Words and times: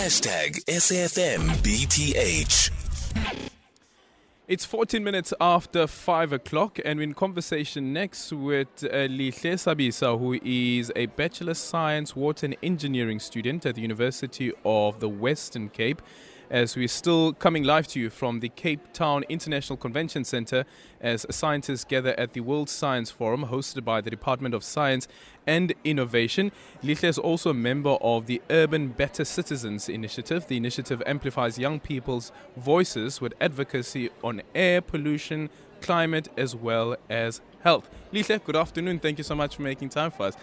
Hashtag 0.00 0.64
SAFMBTH. 0.64 2.70
It's 4.48 4.64
14 4.64 5.04
minutes 5.04 5.34
after 5.38 5.86
5 5.86 6.32
o'clock, 6.32 6.78
and 6.82 6.98
we're 6.98 7.02
in 7.02 7.12
conversation 7.12 7.92
next 7.92 8.32
with 8.32 8.82
uh, 8.82 9.08
Lihle 9.08 9.58
Sabisa, 9.58 10.18
who 10.18 10.40
is 10.42 10.90
a 10.96 11.04
Bachelor 11.04 11.50
of 11.50 11.58
Science 11.58 12.16
Water 12.16 12.46
and 12.46 12.56
Engineering 12.62 13.20
student 13.20 13.66
at 13.66 13.74
the 13.74 13.82
University 13.82 14.54
of 14.64 15.00
the 15.00 15.08
Western 15.10 15.68
Cape. 15.68 16.00
As 16.50 16.74
we're 16.74 16.88
still 16.88 17.32
coming 17.32 17.62
live 17.62 17.86
to 17.88 18.00
you 18.00 18.10
from 18.10 18.40
the 18.40 18.48
Cape 18.48 18.92
Town 18.92 19.22
International 19.28 19.76
Convention 19.76 20.24
Center, 20.24 20.64
as 21.00 21.24
scientists 21.30 21.84
gather 21.84 22.18
at 22.18 22.32
the 22.32 22.40
World 22.40 22.68
Science 22.68 23.08
Forum 23.08 23.44
hosted 23.44 23.84
by 23.84 24.00
the 24.00 24.10
Department 24.10 24.52
of 24.52 24.64
Science 24.64 25.06
and 25.46 25.72
Innovation. 25.84 26.50
Lihle 26.82 27.04
is 27.04 27.18
also 27.18 27.50
a 27.50 27.54
member 27.54 27.90
of 28.00 28.26
the 28.26 28.42
UrbanBetter 28.48 29.24
Cityzens 29.24 29.88
Initiative. 29.88 30.48
The 30.48 30.56
initiative 30.56 31.00
amplifies 31.06 31.56
young 31.56 31.78
people's 31.78 32.32
voices 32.56 33.20
with 33.20 33.32
advocacy 33.40 34.10
on 34.24 34.42
air 34.52 34.80
pollution, 34.80 35.50
climate, 35.80 36.30
as 36.36 36.56
well 36.56 36.96
as 37.08 37.40
health. 37.60 37.88
Lihle, 38.12 38.42
good 38.42 38.56
afternoon. 38.56 38.98
Thank 38.98 39.18
you 39.18 39.24
so 39.24 39.36
much 39.36 39.54
for 39.54 39.62
making 39.62 39.90
time 39.90 40.10
for 40.10 40.24
us. 40.24 40.36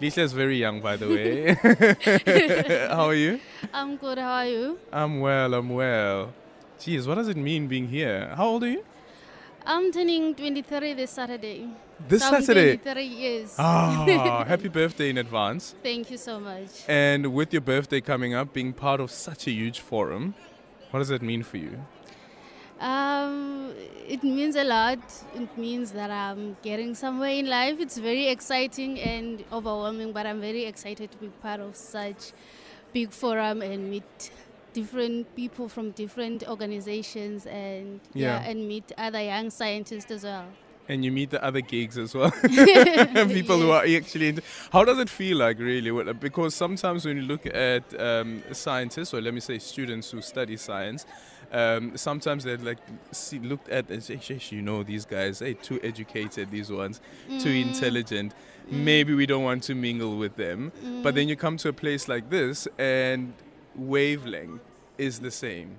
Lihle 0.00 0.18
is 0.18 0.32
very 0.32 0.58
young, 0.58 0.80
by 0.80 0.96
the 0.96 1.08
way. 1.08 1.54
How 2.88 3.06
are 3.06 3.14
you? 3.14 3.40
I'm 3.72 3.96
good. 3.96 4.18
How 4.18 4.32
are 4.32 4.46
you? 4.46 4.78
I'm 4.92 5.20
well, 5.20 5.54
I'm 5.54 5.68
well. 5.70 6.32
Geez, 6.80 7.06
what 7.06 7.14
does 7.14 7.28
it 7.28 7.36
mean 7.36 7.68
being 7.68 7.88
here? 7.88 8.32
How 8.36 8.46
old 8.46 8.64
are 8.64 8.70
you? 8.70 8.84
I'm 9.66 9.90
turning 9.92 10.34
23 10.34 10.92
this 10.94 11.10
Saturday. 11.12 11.68
This 12.06 12.22
So 12.22 12.40
Saturday? 12.40 12.76
23 12.76 13.04
years. 13.04 13.54
Ah, 13.58 14.44
happy 14.46 14.68
birthday 14.68 15.08
in 15.10 15.16
advance. 15.18 15.74
Thank 15.82 16.10
you 16.10 16.18
so 16.18 16.38
much. 16.38 16.82
And 16.86 17.32
with 17.32 17.52
your 17.52 17.62
birthday 17.62 18.00
coming 18.02 18.34
up, 18.34 18.52
being 18.52 18.72
part 18.74 19.00
of 19.00 19.10
such 19.10 19.46
a 19.46 19.50
huge 19.50 19.80
forum, 19.80 20.34
what 20.90 20.98
does 20.98 21.08
that 21.08 21.22
mean 21.22 21.42
for 21.42 21.56
you? 21.56 21.78
Um, 22.84 23.72
it 24.06 24.22
means 24.22 24.56
a 24.56 24.64
lot. 24.64 24.98
It 25.34 25.56
means 25.56 25.92
that 25.92 26.10
I'm 26.10 26.56
getting 26.62 26.94
somewhere 26.94 27.30
in 27.30 27.46
life. 27.48 27.76
It's 27.80 27.96
very 27.96 28.28
exciting 28.28 29.00
and 29.00 29.42
overwhelming, 29.50 30.12
but 30.12 30.26
I'm 30.26 30.40
very 30.40 30.64
excited 30.66 31.10
to 31.12 31.16
be 31.18 31.28
part 31.40 31.60
of 31.60 31.74
such 31.76 32.32
big 32.92 33.10
forum 33.10 33.62
and 33.62 33.90
meet 33.90 34.30
different 34.74 35.34
people 35.34 35.68
from 35.68 35.92
different 35.92 36.46
organizations 36.48 37.46
and 37.46 38.00
Yeah. 38.12 38.42
and 38.50 38.68
meet 38.68 38.92
other 38.98 39.22
young 39.22 39.48
scientists 39.50 40.10
as 40.10 40.24
well. 40.24 40.44
And 40.86 41.02
you 41.02 41.10
meet 41.10 41.30
the 41.30 41.42
other 41.42 41.62
gigs 41.62 41.96
as 41.96 42.14
well. 42.14 42.30
People 43.38 43.58
who 43.58 43.70
are 43.70 43.84
actually. 43.86 44.28
Into, 44.28 44.42
how 44.70 44.84
does 44.84 44.98
it 44.98 45.08
feel 45.08 45.38
like, 45.38 45.58
really? 45.58 45.90
What- 45.90 46.20
Because 46.20 46.54
sometimes 46.54 47.06
when 47.06 47.16
you 47.16 47.22
look 47.22 47.46
at 47.46 47.84
um, 47.98 48.42
scientists, 48.52 49.14
or 49.14 49.22
let 49.22 49.32
me 49.32 49.40
say 49.40 49.58
students 49.58 50.10
who 50.10 50.20
study 50.20 50.58
science, 50.58 51.06
um, 51.54 51.96
sometimes 51.96 52.42
they're 52.42 52.58
like 52.58 52.78
see, 53.12 53.38
looked 53.38 53.68
at 53.68 53.88
and 53.88 54.02
say, 54.02 54.16
"Sheesh, 54.16 54.50
you 54.50 54.60
know, 54.60 54.82
these 54.82 55.04
guys, 55.04 55.38
hey, 55.38 55.54
too 55.54 55.78
educated, 55.82 56.50
these 56.50 56.70
ones, 56.70 57.00
too 57.38 57.50
intelligent. 57.50 58.34
Maybe 58.68 59.14
we 59.14 59.24
don't 59.24 59.44
want 59.44 59.62
to 59.64 59.74
mingle 59.74 60.16
with 60.16 60.36
them. 60.36 60.72
But 61.02 61.14
then 61.14 61.28
you 61.28 61.36
come 61.36 61.56
to 61.58 61.68
a 61.68 61.72
place 61.72 62.08
like 62.08 62.28
this, 62.28 62.66
and 62.78 63.34
wavelength 63.76 64.62
is 64.98 65.20
the 65.20 65.30
same. 65.30 65.76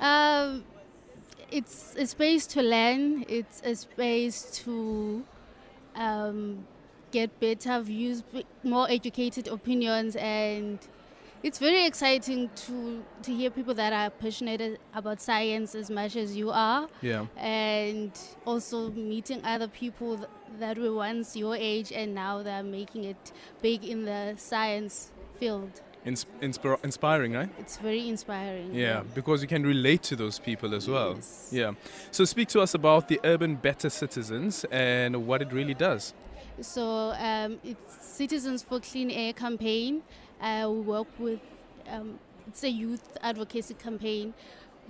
Um, 0.00 0.64
it's 1.50 1.94
a 1.96 2.06
space 2.06 2.46
to 2.48 2.62
learn. 2.62 3.24
It's 3.26 3.62
a 3.64 3.74
space 3.74 4.42
to 4.64 5.24
um, 5.94 6.66
get 7.10 7.40
better 7.40 7.80
views, 7.80 8.22
more 8.62 8.90
educated 8.90 9.48
opinions, 9.48 10.14
and 10.16 10.78
it's 11.42 11.58
very 11.58 11.84
exciting 11.86 12.50
to 12.66 13.02
to 13.22 13.30
hear 13.34 13.50
people 13.50 13.74
that 13.74 13.92
are 13.92 14.10
passionate 14.10 14.80
about 14.94 15.20
science 15.20 15.74
as 15.74 15.90
much 15.90 16.16
as 16.16 16.36
you 16.36 16.50
are, 16.50 16.88
Yeah. 17.02 17.26
and 17.36 18.12
also 18.44 18.90
meeting 18.90 19.40
other 19.44 19.68
people 19.68 20.16
th- 20.16 20.28
that 20.58 20.78
were 20.78 20.92
once 20.94 21.36
your 21.36 21.54
age 21.56 21.92
and 21.92 22.14
now 22.14 22.42
they're 22.42 22.62
making 22.80 23.04
it 23.04 23.32
big 23.62 23.84
in 23.84 24.04
the 24.04 24.34
science 24.36 25.10
field. 25.38 25.70
Ins- 26.04 26.26
inspir- 26.40 26.82
inspiring, 26.84 27.32
right? 27.34 27.50
It's 27.58 27.76
very 27.76 28.08
inspiring. 28.08 28.74
Yeah, 28.74 29.02
because 29.14 29.42
you 29.42 29.48
can 29.48 29.64
relate 29.64 30.02
to 30.04 30.16
those 30.16 30.38
people 30.38 30.74
as 30.74 30.88
well. 30.88 31.14
Yes. 31.16 31.48
Yeah. 31.52 31.72
So 32.10 32.24
speak 32.24 32.48
to 32.48 32.60
us 32.60 32.74
about 32.74 33.08
the 33.08 33.20
Urban 33.24 33.56
Better 33.56 33.90
Citizens 33.90 34.64
and 34.70 35.26
what 35.26 35.42
it 35.42 35.52
really 35.52 35.74
does. 35.74 36.14
So 36.60 37.12
um, 37.18 37.58
it's 37.62 37.94
Citizens 38.16 38.62
for 38.62 38.80
Clean 38.80 39.10
Air 39.10 39.32
campaign. 39.32 40.02
Uh, 40.40 40.68
we 40.70 40.80
work 40.80 41.08
with 41.18 41.40
um, 41.90 42.18
it's 42.46 42.64
a 42.64 42.70
youth 42.70 43.16
advocacy 43.22 43.74
campaign. 43.74 44.34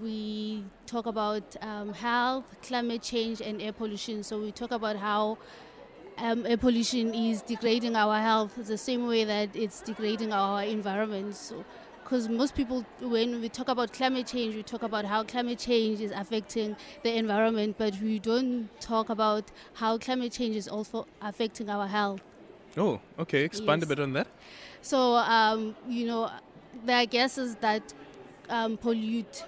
We 0.01 0.65
talk 0.87 1.07
about 1.07 1.57
um, 1.61 1.93
health, 1.93 2.45
climate 2.63 3.03
change, 3.03 3.41
and 3.41 3.61
air 3.61 3.73
pollution. 3.73 4.23
So 4.23 4.41
we 4.41 4.53
talk 4.53 4.71
about 4.71 4.97
how 4.97 5.39
um, 6.19 6.47
air 6.47 6.57
pollution 6.57 7.15
is 7.15 7.43
degrading 7.43 7.97
our 7.97 8.19
health 8.21 8.55
the 8.57 8.79
same 8.79 9.07
way 9.07 9.25
that 9.25 9.55
it's 9.55 9.81
degrading 9.81 10.33
our 10.33 10.63
environment. 10.63 11.35
So, 11.35 11.65
because 12.03 12.29
most 12.29 12.55
people, 12.55 12.85
when 13.01 13.41
we 13.41 13.49
talk 13.49 13.69
about 13.69 13.93
climate 13.93 14.27
change, 14.27 14.55
we 14.55 14.63
talk 14.63 14.83
about 14.83 15.05
how 15.05 15.25
climate 15.25 15.59
change 15.59 16.01
is 16.01 16.11
affecting 16.11 16.77
the 17.03 17.17
environment, 17.17 17.77
but 17.79 17.95
we 18.01 18.19
don't 18.19 18.69
talk 18.81 19.11
about 19.11 19.51
how 19.75 19.99
climate 19.99 20.33
change 20.33 20.57
is 20.57 20.69
also 20.69 21.07
affecting 21.21 21.69
our 21.69 21.87
health. 21.87 22.21
Oh, 22.77 23.01
okay. 23.19 23.45
Expand 23.45 23.83
a 23.83 23.87
bit 23.87 24.01
on 24.01 24.13
that. 24.13 24.27
So, 24.83 25.17
um, 25.17 25.75
you 25.89 26.07
know, 26.07 26.31
there 26.85 27.03
are 27.03 27.07
gases 27.07 27.57
that 27.57 27.83
um, 28.49 28.77
pollute 28.77 29.45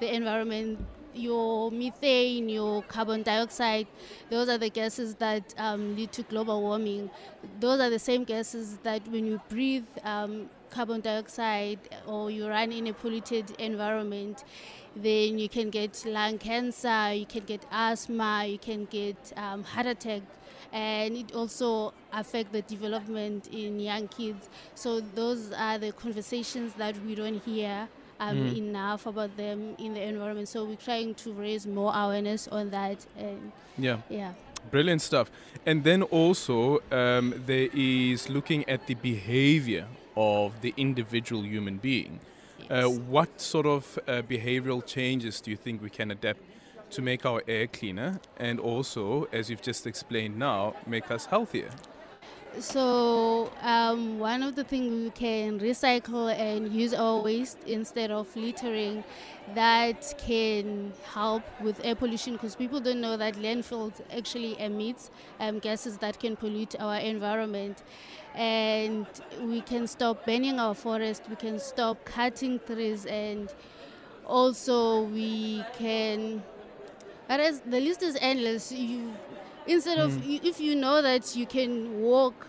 the 0.00 0.14
environment. 0.14 0.78
Your 1.16 1.70
methane, 1.70 2.48
your 2.48 2.82
carbon 2.82 3.22
dioxide, 3.22 3.86
those 4.30 4.48
are 4.48 4.58
the 4.58 4.68
gases 4.68 5.14
that 5.16 5.54
um, 5.58 5.94
lead 5.94 6.10
to 6.10 6.24
global 6.24 6.60
warming. 6.60 7.08
Those 7.60 7.78
are 7.78 7.88
the 7.88 8.00
same 8.00 8.24
gases 8.24 8.78
that 8.82 9.06
when 9.06 9.24
you 9.24 9.40
breathe 9.48 9.84
um, 10.02 10.50
carbon 10.70 11.00
dioxide 11.00 11.78
or 12.08 12.32
you 12.32 12.48
run 12.48 12.72
in 12.72 12.88
a 12.88 12.92
polluted 12.92 13.52
environment, 13.60 14.42
then 14.96 15.38
you 15.38 15.48
can 15.48 15.70
get 15.70 16.04
lung 16.04 16.36
cancer, 16.38 17.12
you 17.12 17.26
can 17.26 17.44
get 17.44 17.64
asthma, 17.70 18.46
you 18.46 18.58
can 18.58 18.84
get 18.86 19.32
um, 19.36 19.62
heart 19.62 19.86
attack 19.86 20.22
and 20.72 21.16
it 21.16 21.34
also 21.34 21.92
affect 22.12 22.52
the 22.52 22.62
development 22.62 23.48
in 23.52 23.80
young 23.80 24.08
kids. 24.08 24.48
So 24.74 25.00
those 25.00 25.52
are 25.52 25.78
the 25.78 25.92
conversations 25.92 26.72
that 26.74 26.96
we 27.04 27.14
don't 27.14 27.42
hear 27.42 27.88
um, 28.20 28.46
enough 28.54 29.06
about 29.06 29.36
them 29.36 29.74
in 29.78 29.94
the 29.94 30.02
environment. 30.02 30.48
So 30.48 30.64
we're 30.64 30.76
trying 30.76 31.14
to 31.16 31.32
raise 31.32 31.66
more 31.66 31.92
awareness 31.94 32.48
on 32.48 32.70
that, 32.70 33.04
and 33.18 33.52
Yeah. 33.76 33.98
yeah. 34.08 34.32
Brilliant 34.70 35.02
stuff. 35.02 35.30
And 35.66 35.84
then 35.84 36.02
also, 36.02 36.80
um, 36.90 37.34
there 37.46 37.68
is 37.74 38.30
looking 38.30 38.66
at 38.68 38.86
the 38.86 38.94
behavior 38.94 39.86
of 40.16 40.60
the 40.62 40.72
individual 40.76 41.42
human 41.42 41.76
being. 41.76 42.20
Uh, 42.70 42.84
what 42.84 43.40
sort 43.40 43.66
of 43.66 43.98
uh, 44.08 44.22
behavioral 44.22 44.84
changes 44.86 45.40
do 45.40 45.50
you 45.50 45.56
think 45.56 45.82
we 45.82 45.90
can 45.90 46.10
adapt 46.10 46.40
to 46.90 47.02
make 47.02 47.26
our 47.26 47.42
air 47.48 47.66
cleaner 47.66 48.20
and 48.36 48.60
also, 48.60 49.26
as 49.32 49.50
you've 49.50 49.62
just 49.62 49.86
explained 49.86 50.38
now, 50.38 50.74
make 50.86 51.10
us 51.10 51.26
healthier? 51.26 51.70
So 52.60 53.50
um, 53.62 54.20
one 54.20 54.44
of 54.44 54.54
the 54.54 54.62
things 54.62 54.92
we 54.92 55.10
can 55.10 55.58
recycle 55.58 56.32
and 56.32 56.72
use 56.72 56.94
our 56.94 57.20
waste 57.20 57.58
instead 57.66 58.12
of 58.12 58.34
littering, 58.36 59.02
that 59.54 60.14
can 60.18 60.92
help 61.12 61.42
with 61.60 61.84
air 61.84 61.96
pollution 61.96 62.34
because 62.34 62.54
people 62.54 62.78
don't 62.78 63.00
know 63.00 63.16
that 63.16 63.34
landfills 63.34 64.00
actually 64.16 64.58
emit 64.60 65.10
um, 65.40 65.58
gases 65.58 65.98
that 65.98 66.20
can 66.20 66.36
pollute 66.36 66.76
our 66.78 66.96
environment. 66.96 67.82
And 68.36 69.06
we 69.42 69.60
can 69.60 69.88
stop 69.88 70.24
burning 70.24 70.60
our 70.60 70.74
forest. 70.74 71.24
We 71.28 71.36
can 71.36 71.58
stop 71.58 72.04
cutting 72.04 72.60
trees, 72.60 73.04
and 73.04 73.52
also 74.26 75.02
we 75.02 75.64
can. 75.76 76.42
Whereas 77.26 77.60
the 77.60 77.80
list 77.80 78.02
is 78.02 78.16
endless. 78.20 78.72
You 78.72 79.12
instead 79.66 79.98
of 79.98 80.22
you- 80.24 80.40
if 80.42 80.60
you 80.60 80.74
know 80.74 81.00
that 81.02 81.34
you 81.36 81.46
can 81.46 82.00
walk 82.00 82.46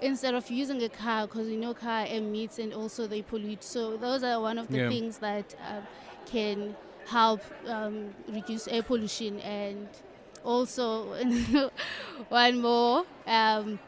instead 0.00 0.34
of 0.34 0.50
using 0.50 0.82
a 0.82 0.88
car 0.88 1.26
because 1.26 1.48
you 1.48 1.56
know 1.58 1.74
car 1.74 2.06
emits 2.06 2.58
and 2.58 2.72
also 2.72 3.06
they 3.06 3.22
pollute. 3.22 3.62
So 3.62 3.96
those 3.96 4.22
are 4.22 4.40
one 4.40 4.58
of 4.58 4.68
the 4.70 4.78
Yeah. 4.78 4.88
things 4.88 5.18
that 5.18 5.54
um, 5.68 5.82
can 6.26 6.76
help 7.06 7.40
um, 7.66 8.14
reduce 8.28 8.66
air 8.68 8.82
pollution. 8.82 9.40
And 9.40 9.88
also 10.44 11.14
one 12.28 12.60
more 12.60 13.04
um, 13.26 13.78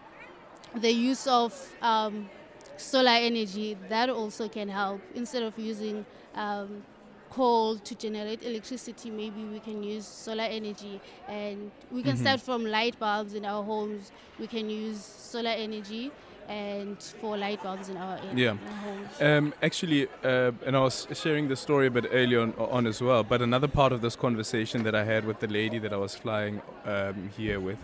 the 0.75 0.91
use 0.93 1.27
of 1.27 1.53
um, 1.83 2.29
solar 2.77 3.11
energy. 3.11 3.77
That 3.89 4.11
also 4.11 4.49
can 4.49 4.69
help. 4.69 5.01
Instead 5.15 5.43
of 5.43 5.59
using 5.59 6.05
um, 6.35 6.83
coal 7.31 7.77
to 7.79 7.95
generate 7.95 8.43
electricity 8.45 9.11
maybe 9.11 9.45
we 9.45 9.61
can 9.61 9.83
use 9.83 10.07
solar 10.07 10.45
energy 10.45 11.01
and 11.29 11.71
we 11.91 12.03
can 12.03 12.17
start 12.17 12.41
from 12.41 12.65
light 12.65 12.99
bulbs 12.99 13.35
in 13.35 13.45
our 13.45 13.63
homes 13.63 14.13
we 14.39 14.47
can 14.47 14.71
use 14.71 15.05
solar 15.05 15.51
energy 15.51 16.11
and 16.49 17.03
for 17.21 17.37
light 17.37 17.63
bulbs 17.63 17.89
in 17.89 17.97
our 17.97 18.19
in 18.19 18.39
Yeah. 18.39 18.51
our 18.51 18.57
homes. 18.57 19.21
Um, 19.21 19.55
actually, 19.63 20.07
uh, 20.25 20.53
and 20.65 20.77
I 20.77 20.81
was 20.81 21.07
sharing 21.13 21.49
the 21.49 21.57
story 21.57 21.89
a 21.89 21.91
bit 21.91 22.07
earlier 22.13 22.41
on, 22.41 22.55
on 22.59 22.87
as 22.87 23.03
well. 23.03 23.25
But 23.25 23.43
another 23.43 23.69
part 23.69 23.93
of 23.93 24.01
this 24.01 24.15
conversation 24.15 24.85
that 24.85 24.95
I 24.95 25.05
had 25.05 25.25
with 25.25 25.41
the 25.41 25.49
lady 25.49 25.79
that 25.81 25.93
I 25.93 25.97
was 25.97 26.15
flying 26.15 26.63
um, 26.85 27.31
here 27.37 27.59
with 27.59 27.79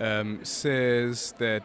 um, 0.00 0.40
says 0.44 1.34
that 1.38 1.62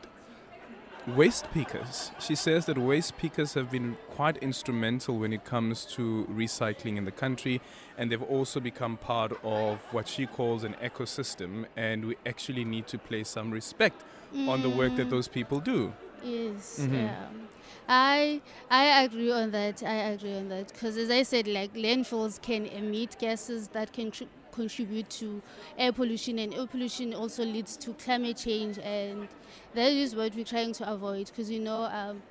waste 1.08 1.50
pickers. 1.52 2.12
She 2.20 2.36
says 2.36 2.66
that 2.66 2.78
waste 2.78 3.18
pickers 3.18 3.54
have 3.54 3.70
been 3.70 3.98
quite 4.10 4.38
instrumental 4.38 5.18
when 5.18 5.34
it 5.34 5.46
comes 5.46 5.86
to 5.96 6.26
recycling 6.32 6.98
in 6.98 7.06
the 7.06 7.12
country, 7.12 7.62
and 7.98 8.12
they've 8.12 8.22
also 8.24 8.60
become 8.60 8.98
part 8.98 9.34
of 9.44 9.80
what 9.92 10.08
she 10.08 10.26
calls 10.26 10.64
an 10.64 10.76
ecosystem. 10.84 11.66
And 11.76 12.06
we 12.06 12.16
actually 12.26 12.66
need 12.66 12.88
to 12.88 12.98
place 12.98 13.30
some 13.30 13.52
respect 13.52 14.04
on 14.48 14.62
the 14.62 14.70
work 14.70 14.96
that 14.96 15.08
Mm. 15.08 15.12
those 15.12 15.28
people 15.28 15.60
do. 15.60 15.94
Yes, 16.24 16.80
Mhm. 16.82 16.94
yeah. 16.94 17.28
I 17.88 18.42
I 18.72 19.04
agree 19.04 19.32
on 19.32 19.52
that. 19.52 19.84
I 19.84 19.94
agree 20.16 20.36
on 20.36 20.50
that 20.50 20.70
because, 20.74 20.98
as 20.98 21.12
I 21.12 21.22
said, 21.24 21.48
like 21.48 21.74
landfills 21.76 22.42
can 22.42 22.66
emit 22.66 23.16
gases 23.20 23.68
that 23.70 23.94
can 23.94 24.10
tr- 24.10 24.24
contribute 24.56 25.10
to 25.22 25.42
air 25.78 25.92
pollution, 25.92 26.40
and 26.40 26.54
air 26.54 26.66
pollution 26.68 27.14
also 27.14 27.44
leads 27.44 27.78
to 27.78 27.94
climate 27.94 28.38
change, 28.38 28.78
and 28.80 29.28
that 29.74 29.92
is 29.92 30.16
what 30.16 30.36
we're 30.36 30.46
trying 30.46 30.74
to 30.74 30.92
avoid. 30.92 31.28
Because 31.28 31.50
you 31.52 31.60
know, 31.60 31.84
um, 31.84 32.22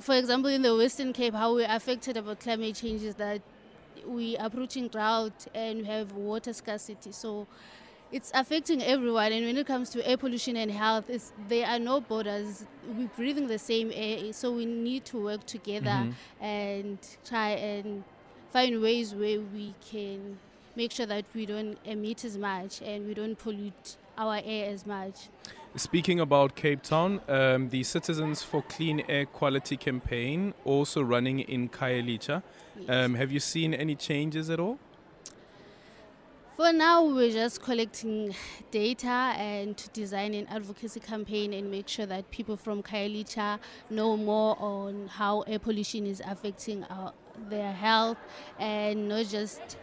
for 0.00 0.14
example, 0.14 0.50
in 0.50 0.62
the 0.62 0.74
Western 0.76 1.12
Cape, 1.12 1.34
how 1.34 1.54
we're 1.54 1.66
affected 1.68 2.16
about 2.16 2.40
climate 2.40 2.74
change 2.76 3.02
is 3.02 3.14
that 3.16 3.40
we 4.06 4.36
are 4.36 4.46
approaching 4.46 4.88
drought 4.88 5.46
and 5.54 5.80
we 5.80 5.84
have 5.84 6.12
water 6.12 6.52
scarcity. 6.52 7.12
So 7.12 7.46
it's 8.10 8.30
affecting 8.34 8.82
everyone 8.82 9.32
and 9.32 9.46
when 9.46 9.56
it 9.56 9.66
comes 9.66 9.90
to 9.90 10.06
air 10.08 10.16
pollution 10.18 10.56
and 10.56 10.70
health 10.70 11.08
it's, 11.08 11.32
there 11.48 11.66
are 11.66 11.78
no 11.78 11.98
borders 11.98 12.66
we're 12.86 13.08
breathing 13.16 13.46
the 13.46 13.58
same 13.58 13.90
air 13.94 14.30
so 14.34 14.52
we 14.52 14.66
need 14.66 15.02
to 15.02 15.16
work 15.16 15.46
together 15.46 15.88
Mhm. 16.04 16.14
and 16.38 16.98
try 17.24 17.50
and 17.52 18.04
find 18.52 18.82
ways 18.82 19.14
where 19.14 19.40
we 19.40 19.74
can 19.90 20.38
make 20.76 20.92
sure 20.92 21.06
that 21.06 21.24
we 21.34 21.46
don't 21.46 21.78
emit 21.84 22.24
as 22.24 22.36
much 22.36 22.82
and 22.82 23.06
we 23.06 23.14
don't 23.14 23.38
pollute 23.38 23.96
our 24.16 24.40
air 24.44 24.70
as 24.70 24.86
much 24.86 25.28
Speaking 25.74 26.20
about 26.20 26.54
Cape 26.54 26.82
Town, 26.82 27.22
um, 27.28 27.70
the 27.70 27.82
Citizens 27.82 28.42
for 28.42 28.60
Clean 28.60 29.02
Air 29.08 29.24
Quality 29.24 29.78
campaign 29.78 30.52
also 30.66 31.00
running 31.00 31.40
in 31.40 31.70
Khayelitsha. 31.70 32.42
Yes. 32.78 32.90
Um, 32.90 33.14
have 33.14 33.32
you 33.32 33.40
seen 33.40 33.72
any 33.72 33.94
changes 33.94 34.50
at 34.50 34.60
all? 34.60 34.78
For 36.58 36.74
now, 36.74 37.06
we're 37.06 37.32
just 37.32 37.62
collecting 37.62 38.34
data 38.70 39.32
and 39.38 39.74
to 39.78 39.88
design 39.88 40.34
an 40.34 40.46
advocacy 40.48 41.00
campaign 41.00 41.54
and 41.54 41.70
make 41.70 41.88
sure 41.88 42.04
that 42.04 42.30
people 42.30 42.58
from 42.58 42.82
Khayelitsha 42.82 43.58
know 43.88 44.18
more 44.18 44.60
on 44.60 45.08
how 45.08 45.40
air 45.42 45.58
pollution 45.58 46.06
is 46.06 46.20
affecting 46.26 46.84
our, 46.84 47.14
their 47.48 47.72
health 47.72 48.18
and 48.58 49.08
not 49.08 49.24
just. 49.24 49.78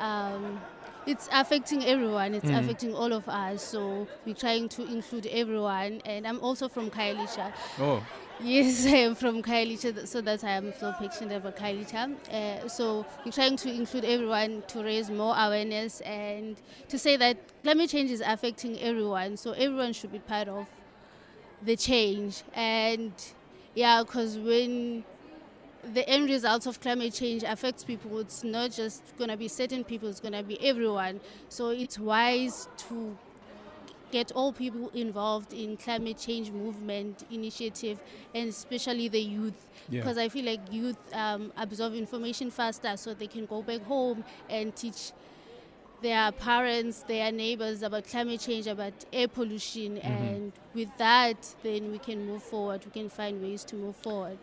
Um, 0.00 0.60
it's 1.06 1.28
affecting 1.32 1.84
everyone. 1.84 2.34
It's 2.34 2.50
Mhm. 2.50 2.58
affecting 2.58 2.94
all 2.94 3.12
of 3.12 3.28
us. 3.28 3.62
So 3.62 4.06
we're 4.26 4.34
trying 4.34 4.68
to 4.70 4.82
include 4.82 5.26
everyone. 5.26 6.00
And 6.04 6.26
I'm 6.26 6.40
also 6.40 6.68
from 6.68 6.90
Khayelitsha. 6.90 7.52
Oh, 7.80 8.02
Yes, 8.42 8.86
I 8.94 8.96
am 9.08 9.14
from 9.14 9.42
Khayelitsha, 9.42 9.94
th- 9.94 10.06
so 10.06 10.22
that's 10.22 10.42
why 10.42 10.56
I'm 10.56 10.72
so 10.72 10.92
passionate 10.92 11.36
about 11.36 11.56
Khayelitsha. 11.56 12.02
Uh, 12.32 12.68
so 12.68 13.04
we're 13.24 13.32
trying 13.32 13.56
to 13.58 13.68
include 13.70 14.04
everyone 14.06 14.62
to 14.68 14.82
raise 14.82 15.10
more 15.10 15.34
awareness 15.36 16.00
and 16.00 16.56
to 16.88 16.98
say 16.98 17.16
that 17.18 17.36
climate 17.62 17.90
change 17.90 18.10
is 18.10 18.22
affecting 18.22 18.80
everyone, 18.80 19.36
so 19.36 19.52
everyone 19.52 19.92
should 19.92 20.10
be 20.12 20.20
part 20.20 20.48
of 20.48 20.66
the 21.62 21.76
change. 21.76 22.42
And 22.54 23.12
yeah, 23.74 24.02
because 24.02 24.38
when 24.38 25.04
the 25.94 26.08
end 26.08 26.28
result 26.28 26.66
of 26.66 26.80
climate 26.80 27.14
change 27.14 27.42
affects 27.42 27.84
people, 27.84 28.18
it's 28.18 28.44
not 28.44 28.70
just 28.70 29.02
going 29.16 29.30
to 29.30 29.36
be 29.36 29.48
certain 29.48 29.84
people, 29.84 30.08
it's 30.08 30.20
going 30.20 30.34
to 30.34 30.42
be 30.42 30.60
everyone. 30.66 31.20
So 31.48 31.70
it's 31.70 31.98
wise 31.98 32.68
to 32.88 33.16
get 34.10 34.32
all 34.32 34.52
people 34.52 34.90
involved 34.90 35.52
in 35.52 35.76
climate 35.76 36.18
change 36.18 36.50
movement 36.50 37.24
initiative 37.30 38.00
and 38.34 38.48
especially 38.48 39.08
the 39.08 39.20
youth. 39.20 39.66
Yeah. 39.88 40.02
because 40.02 40.18
i 40.18 40.28
feel 40.28 40.44
like 40.44 40.60
youth 40.70 40.98
um, 41.14 41.52
absorb 41.56 41.94
information 41.94 42.50
faster 42.50 42.96
so 42.96 43.12
they 43.14 43.26
can 43.26 43.46
go 43.46 43.62
back 43.62 43.82
home 43.82 44.24
and 44.48 44.76
teach 44.76 45.12
their 46.02 46.32
parents 46.32 47.02
their 47.04 47.30
neighbors 47.32 47.82
about 47.82 48.04
climate 48.06 48.40
change 48.40 48.66
about 48.66 48.92
air 49.12 49.28
pollution. 49.28 49.98
And 49.98 50.52
with 50.74 50.88
that 50.98 51.54
then 51.62 51.92
we 51.92 51.98
can 51.98 52.26
move 52.26 52.42
forward. 52.42 52.84
We 52.84 52.90
can 52.90 53.08
find 53.08 53.42
ways 53.42 53.64
to 53.64 53.76
move 53.76 53.96
forward 53.96 54.38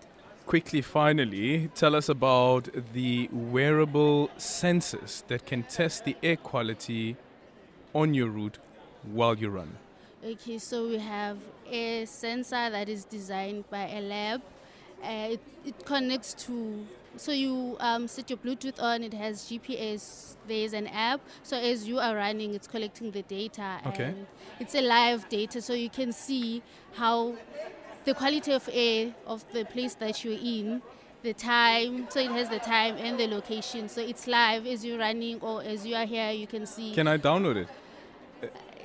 Quickly, 0.47 0.81
finally, 0.81 1.69
tell 1.75 1.93
us 1.93 2.07
about 2.07 2.69
the 2.93 3.27
wearable 3.33 4.29
sensors 4.37 5.27
that 5.27 5.45
can 5.45 5.63
test 5.63 6.05
the 6.05 6.15
air 6.23 6.37
quality 6.37 7.17
on 7.93 8.13
your 8.13 8.29
route 8.29 8.57
while 9.03 9.37
you 9.37 9.49
run. 9.49 9.75
Okay, 10.23 10.57
so 10.57 10.87
we 10.87 10.99
have 10.99 11.37
a 11.69 12.05
sensor 12.05 12.69
that 12.69 12.87
is 12.87 13.03
designed 13.03 13.69
by 13.69 13.89
a 13.89 13.99
lab. 13.99 14.41
Uh, 15.03 15.35
it, 15.35 15.41
it 15.65 15.85
connects 15.85 16.33
to, 16.45 16.87
so 17.17 17.33
you 17.33 17.75
um, 17.81 18.07
set 18.07 18.29
your 18.29 18.37
Bluetooth 18.37 18.81
on, 18.81 19.03
it 19.03 19.13
has 19.13 19.43
GPS, 19.43 20.37
there's 20.47 20.71
an 20.71 20.87
app. 20.87 21.19
So 21.43 21.57
as 21.57 21.85
you 21.85 21.99
are 21.99 22.15
running, 22.15 22.53
it's 22.55 22.69
collecting 22.69 23.11
the 23.11 23.23
data. 23.23 23.79
Okay. 23.87 24.05
And 24.05 24.27
it's 24.61 24.75
a 24.75 24.81
live 24.81 25.27
data, 25.27 25.61
so 25.61 25.73
you 25.73 25.89
can 25.89 26.13
see 26.13 26.63
how 26.93 27.35
the 28.07 28.13
quality 28.13 28.53
of 28.53 28.69
air 28.71 29.13
of 29.27 29.43
the 29.51 29.65
place 29.65 29.93
that 29.95 30.23
you're 30.23 30.39
in, 30.41 30.81
the 31.23 31.33
time, 31.33 32.07
so 32.09 32.21
it 32.21 32.31
has 32.31 32.47
the 32.47 32.59
time 32.59 32.95
and 32.95 33.19
the 33.19 33.27
location. 33.27 33.89
So 33.89 33.99
it's 34.01 34.27
live 34.27 34.65
as 34.65 34.85
you're 34.85 34.97
running 34.97 35.41
or 35.41 35.61
as 35.61 35.85
you 35.85 35.93
are 35.93 36.05
here, 36.05 36.31
you 36.31 36.47
can 36.47 36.65
see. 36.65 36.93
Can 36.93 37.07
I 37.07 37.17
download 37.17 37.57
it? 37.57 37.67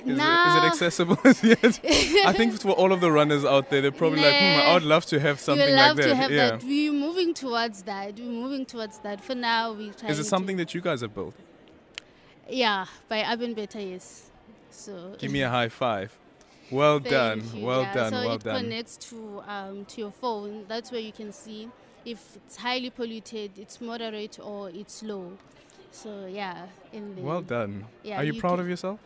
Is, 0.04 0.08
it, 0.08 0.10
is 0.10 0.19
it 0.19 0.64
accessible 0.72 1.19
yet? 1.24 2.26
I 2.26 2.32
think 2.32 2.60
for 2.60 2.72
all 2.72 2.90
of 2.92 3.00
the 3.00 3.12
runners 3.12 3.44
out 3.44 3.70
there, 3.70 3.80
they're 3.80 3.92
probably 3.92 4.22
like, 4.22 4.34
hmm, 4.34 4.70
I 4.70 4.74
would 4.74 4.82
love 4.82 5.06
to 5.06 5.20
have 5.20 5.38
something 5.38 5.68
you 5.68 5.72
love 5.72 5.96
like 5.96 6.04
that. 6.04 6.08
to 6.08 6.16
have 6.16 6.30
yeah. 6.32 6.50
that. 6.50 6.64
We're 6.64 6.92
moving 6.92 7.32
towards 7.32 7.82
that. 7.84 8.18
We're 8.18 8.25
moving 8.25 8.66
towards 8.66 8.98
that. 9.00 9.20
For 9.20 9.36
now, 9.36 9.72
we're 9.72 9.92
trying 9.92 10.10
Is 10.10 10.18
it 10.18 10.25
something 10.25 10.56
that 10.56 10.75
you 10.75 10.80
guys 10.80 11.02
have 11.02 11.14
built? 11.14 11.36
Yeah, 12.48 12.86
by 13.08 13.22
UrbanBetter, 13.22 13.88
yes. 13.92 14.30
So 14.70 15.14
Give 15.16 15.30
me 15.30 15.42
a 15.42 15.48
high 15.48 15.68
five. 15.68 16.18
Well 16.72 16.98
Thank 17.00 17.10
done. 17.10 17.42
you. 17.54 17.66
Well 17.66 17.82
Yeah, 17.82 17.94
done. 17.94 18.12
So 18.12 18.19
well 18.26 18.34
it 18.34 18.44
done. 18.44 18.62
connects 18.64 18.96
to 19.08 19.42
um, 19.46 19.84
to 19.84 20.00
your 20.00 20.10
phone. 20.10 20.64
That's 20.69 20.90
where 20.90 21.00
you 21.00 21.12
can 21.12 21.32
see 21.32 21.69
if 22.04 22.36
it's 22.36 22.56
highly 22.56 22.90
polluted, 22.90 23.58
it's 23.58 23.80
moderate, 23.80 24.38
or 24.42 24.70
it's 24.70 25.02
low. 25.02 25.32
So 25.90 26.26
yeah, 26.26 26.66
in 26.92 27.14
the 27.14 27.23
Well 27.23 27.42
done. 27.42 27.85
Yeah, 28.02 28.18
Are 28.20 28.25
you, 28.25 28.32
you 28.32 28.40
proud 28.40 28.58
of 28.58 28.68
yourself? 28.68 28.99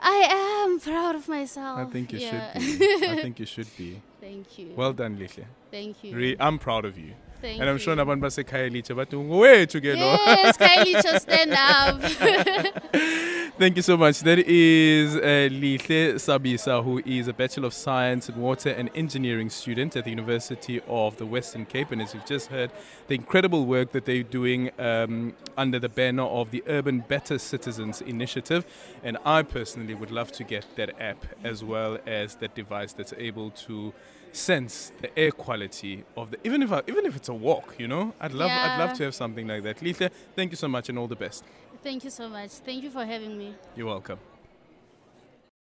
I 0.00 0.64
am 0.66 0.80
proud 0.80 1.14
of 1.14 1.28
myself. 1.28 1.78
I 1.78 1.84
think 1.84 2.12
you 2.12 2.18
yeah. 2.18 2.58
should 2.58 2.78
be. 2.78 3.06
I 3.06 3.16
think 3.22 3.38
you 3.38 3.46
should 3.46 3.76
be. 3.78 4.02
Thank 4.20 4.58
you. 4.58 4.72
Well 4.76 4.92
done, 4.92 5.16
Lihle. 5.16 5.44
thank 5.70 6.04
you. 6.04 6.14
Re- 6.14 6.36
I'm 6.38 6.58
proud 6.58 6.84
of 6.84 6.96
you. 6.98 7.12
Thank 7.40 7.60
and 7.60 7.68
I'm 7.68 7.76
you. 7.76 7.80
sure 7.80 7.96
nabantu 7.96 8.22
basekhayelitsha 8.22 8.94
bathi 8.94 9.16
ngowethu 9.18 9.80
ke 9.80 9.94
lo. 9.98 10.16
Yes, 10.26 11.02
just 11.02 11.22
stand 11.22 11.52
up. 11.52 12.00
Thank 13.62 13.76
you 13.76 13.82
so 13.82 13.96
much. 13.96 14.22
That 14.22 14.40
is 14.40 15.14
uh, 15.14 15.20
Lihle 15.20 16.14
Sabisa, 16.14 16.82
who 16.82 17.00
is 17.06 17.28
a 17.28 17.32
Bachelor 17.32 17.68
of 17.68 17.74
Science 17.74 18.28
in 18.28 18.34
Water 18.34 18.70
and 18.70 18.90
Engineering 18.92 19.50
student 19.50 19.94
at 19.94 20.02
the 20.02 20.10
University 20.10 20.80
of 20.88 21.16
the 21.16 21.26
Western 21.26 21.64
Cape. 21.64 21.92
And 21.92 22.02
as 22.02 22.12
you've 22.12 22.26
just 22.26 22.48
heard, 22.48 22.72
the 23.06 23.14
incredible 23.14 23.64
work 23.64 23.92
that 23.92 24.04
they're 24.04 24.24
doing 24.24 24.72
um, 24.80 25.34
under 25.56 25.78
the 25.78 25.88
banner 25.88 26.24
of 26.24 26.50
the 26.50 26.62
UrbanBetter 26.62 27.38
Cityzens 27.38 28.02
Initiative. 28.02 28.66
And 29.04 29.16
I 29.24 29.44
personally 29.44 29.94
would 29.94 30.10
love 30.10 30.32
to 30.32 30.42
get 30.42 30.66
that 30.74 31.00
app 31.00 31.24
as 31.44 31.62
well 31.62 31.98
as 32.04 32.34
that 32.38 32.56
device 32.56 32.92
that's 32.92 33.14
able 33.16 33.50
to 33.68 33.94
sense 34.32 34.90
the 35.00 35.16
air 35.16 35.30
quality 35.30 36.04
of 36.16 36.32
the 36.32 36.38
even 36.42 36.62
if 36.62 36.72
I, 36.72 36.82
even 36.88 37.04
if 37.04 37.14
it's 37.14 37.28
a 37.28 37.34
walk 37.34 37.74
you 37.78 37.86
know 37.86 38.14
i'd 38.18 38.32
love 38.32 38.50
i'd 38.50 38.78
love 38.78 38.96
to 38.96 39.04
have 39.04 39.14
something 39.14 39.46
like 39.46 39.62
that 39.64 39.80
Lihle, 39.80 40.08
thank 40.34 40.52
you 40.52 40.56
so 40.56 40.68
much 40.68 40.88
and 40.88 40.98
all 40.98 41.06
the 41.06 41.16
best 41.16 41.44
Thank 41.82 42.04
you 42.04 42.10
so 42.10 42.28
much. 42.28 42.50
Thank 42.50 42.84
you 42.84 42.90
for 42.90 43.04
having 43.04 43.36
me. 43.36 43.54
you're 43.76 43.86
welcome 43.86 44.18